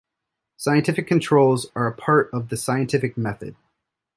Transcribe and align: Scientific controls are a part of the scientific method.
Scientific 0.57 1.05
controls 1.05 1.67
are 1.75 1.85
a 1.85 1.93
part 1.95 2.31
of 2.33 2.49
the 2.49 2.57
scientific 2.57 3.15
method. 3.19 3.55